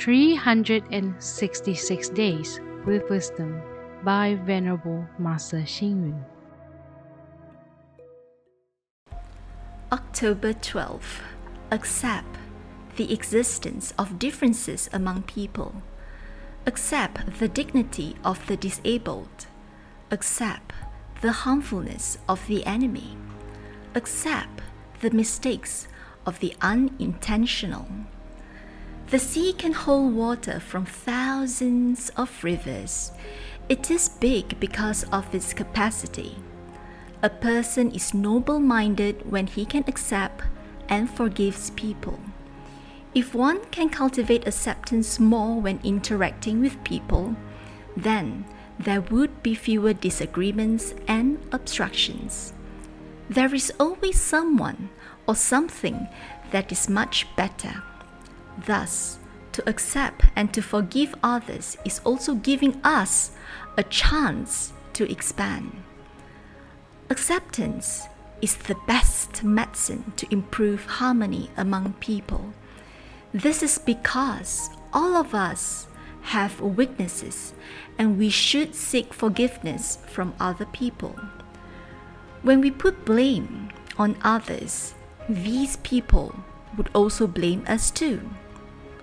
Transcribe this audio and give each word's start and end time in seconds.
366 0.00 2.08
Days 2.08 2.58
with 2.86 3.08
Wisdom 3.10 3.60
by 4.02 4.34
Venerable 4.46 5.06
Master 5.18 5.58
Xing 5.58 6.08
Yun. 6.08 6.24
October 9.92 10.54
12. 10.54 11.20
Accept 11.70 12.38
the 12.96 13.12
existence 13.12 13.92
of 13.98 14.18
differences 14.18 14.88
among 14.94 15.24
people. 15.24 15.82
Accept 16.64 17.38
the 17.38 17.48
dignity 17.48 18.16
of 18.24 18.46
the 18.46 18.56
disabled. 18.56 19.48
Accept 20.10 20.72
the 21.20 21.32
harmfulness 21.32 22.16
of 22.26 22.46
the 22.46 22.64
enemy. 22.64 23.18
Accept 23.94 24.62
the 25.02 25.10
mistakes 25.10 25.88
of 26.24 26.40
the 26.40 26.56
unintentional. 26.62 27.86
The 29.10 29.18
sea 29.18 29.52
can 29.52 29.72
hold 29.72 30.14
water 30.14 30.60
from 30.60 30.86
thousands 30.86 32.10
of 32.16 32.44
rivers. 32.44 33.10
It 33.68 33.90
is 33.90 34.08
big 34.08 34.60
because 34.60 35.02
of 35.10 35.34
its 35.34 35.52
capacity. 35.52 36.36
A 37.20 37.28
person 37.28 37.90
is 37.90 38.14
noble 38.14 38.60
minded 38.60 39.28
when 39.28 39.48
he 39.48 39.64
can 39.64 39.82
accept 39.88 40.44
and 40.88 41.10
forgives 41.10 41.70
people. 41.70 42.20
If 43.12 43.34
one 43.34 43.64
can 43.72 43.88
cultivate 43.88 44.46
acceptance 44.46 45.18
more 45.18 45.60
when 45.60 45.80
interacting 45.82 46.60
with 46.60 46.84
people, 46.84 47.34
then 47.96 48.44
there 48.78 49.00
would 49.00 49.42
be 49.42 49.56
fewer 49.56 49.92
disagreements 49.92 50.94
and 51.08 51.40
obstructions. 51.50 52.52
There 53.28 53.52
is 53.52 53.72
always 53.80 54.20
someone 54.20 54.88
or 55.26 55.34
something 55.34 56.06
that 56.52 56.70
is 56.70 56.88
much 56.88 57.26
better. 57.34 57.82
Thus, 58.66 59.18
to 59.52 59.68
accept 59.68 60.24
and 60.36 60.52
to 60.54 60.62
forgive 60.62 61.14
others 61.22 61.76
is 61.84 62.00
also 62.04 62.34
giving 62.34 62.80
us 62.84 63.32
a 63.76 63.82
chance 63.82 64.72
to 64.94 65.10
expand. 65.10 65.82
Acceptance 67.08 68.06
is 68.40 68.56
the 68.56 68.76
best 68.86 69.42
medicine 69.42 70.12
to 70.16 70.26
improve 70.32 70.84
harmony 70.86 71.50
among 71.56 71.94
people. 71.94 72.52
This 73.32 73.62
is 73.62 73.78
because 73.78 74.70
all 74.92 75.16
of 75.16 75.34
us 75.34 75.86
have 76.22 76.60
weaknesses 76.60 77.54
and 77.98 78.18
we 78.18 78.30
should 78.30 78.74
seek 78.74 79.12
forgiveness 79.12 79.98
from 80.06 80.34
other 80.40 80.66
people. 80.66 81.16
When 82.42 82.60
we 82.60 82.70
put 82.70 83.04
blame 83.04 83.68
on 83.98 84.16
others, 84.22 84.94
these 85.28 85.76
people 85.78 86.34
would 86.76 86.88
also 86.94 87.26
blame 87.26 87.64
us 87.66 87.90
too. 87.90 88.20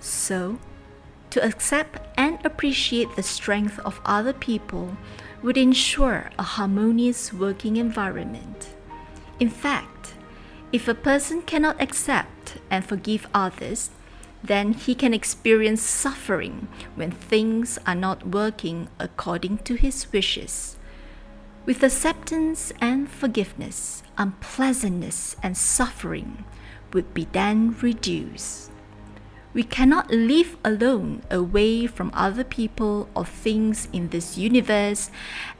So, 0.00 0.58
to 1.30 1.44
accept 1.44 2.00
and 2.18 2.44
appreciate 2.44 3.14
the 3.14 3.22
strength 3.22 3.78
of 3.80 4.00
other 4.04 4.32
people 4.32 4.96
would 5.42 5.56
ensure 5.56 6.30
a 6.38 6.42
harmonious 6.42 7.32
working 7.32 7.76
environment. 7.76 8.74
In 9.38 9.48
fact, 9.48 10.14
if 10.72 10.88
a 10.88 10.94
person 10.94 11.42
cannot 11.42 11.80
accept 11.80 12.58
and 12.70 12.84
forgive 12.84 13.26
others, 13.34 13.90
then 14.42 14.72
he 14.72 14.94
can 14.94 15.12
experience 15.12 15.82
suffering 15.82 16.68
when 16.94 17.10
things 17.10 17.78
are 17.86 17.94
not 17.94 18.26
working 18.26 18.88
according 18.98 19.58
to 19.58 19.74
his 19.74 20.10
wishes. 20.12 20.78
With 21.66 21.82
acceptance 21.82 22.72
and 22.80 23.08
forgiveness, 23.10 24.02
unpleasantness 24.16 25.36
and 25.42 25.56
suffering 25.56 26.44
would 26.92 27.12
be 27.12 27.28
then 27.32 27.76
reduced. 27.82 28.69
We 29.52 29.64
cannot 29.64 30.10
live 30.10 30.56
alone 30.64 31.22
away 31.30 31.86
from 31.88 32.12
other 32.14 32.44
people 32.44 33.08
or 33.16 33.24
things 33.24 33.88
in 33.92 34.08
this 34.08 34.38
universe, 34.38 35.10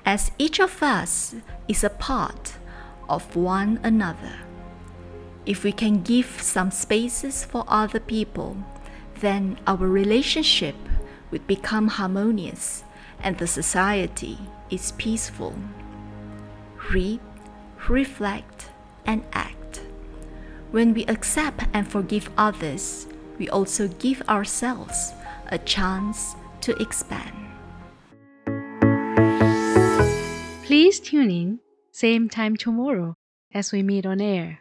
as 0.07 0.31
each 0.39 0.61
of 0.61 0.83
us 0.83 1.35
is 1.67 1.83
a 1.83 1.91
part 1.91 2.55
of 3.09 3.35
one 3.35 3.81
another. 3.83 4.39
If 5.45 5.65
we 5.65 5.73
can 5.73 6.03
give 6.03 6.41
some 6.41 6.71
spaces 6.71 7.45
for 7.45 7.65
other 7.67 7.99
people, 7.99 8.57
then 9.21 9.59
our 9.67 9.89
relationship 9.89 10.77
would 11.33 11.47
become 11.47 11.89
harmonious 11.89 12.85
and 13.23 13.39
the 13.39 13.47
society 13.47 14.39
is 14.71 14.93
peaceful. 14.93 15.55
Read, 16.93 17.21
reflect, 17.89 18.69
and 19.05 19.25
act. 19.33 19.81
When 20.71 20.95
we 20.95 21.05
accept 21.07 21.65
and 21.73 21.87
forgive 21.91 22.31
others, 22.39 23.07
we 23.41 23.49
also 23.49 23.89
give 23.89 24.21
ourselves 24.29 25.15
a 25.49 25.57
chance 25.57 26.37
to 26.61 26.77
expand. 26.81 27.35
Please 30.63 31.01
tune 31.01 31.31
in, 31.31 31.59
same 31.91 32.29
time 32.29 32.55
tomorrow 32.55 33.17
as 33.53 33.73
we 33.73 33.83
meet 33.83 34.05
on 34.05 34.21
air. 34.21 34.59